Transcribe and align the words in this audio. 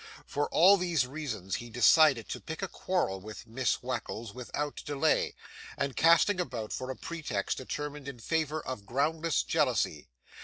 For 0.25 0.49
all 0.49 0.77
these 0.77 1.05
reasons, 1.05 1.57
he 1.57 1.69
decided 1.69 2.27
to 2.29 2.41
pick 2.41 2.63
a 2.63 2.67
quarrel 2.67 3.19
with 3.21 3.45
Miss 3.45 3.77
Wackles 3.83 4.33
without 4.33 4.81
delay, 4.83 5.35
and 5.77 5.95
casting 5.95 6.39
about 6.39 6.73
for 6.73 6.89
a 6.89 6.95
pretext 6.95 7.57
determined 7.59 8.07
in 8.07 8.17
favour 8.17 8.61
of 8.65 8.87
groundless 8.87 9.43
jealousy. 9.43 10.09